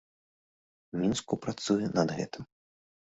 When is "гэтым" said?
2.21-2.43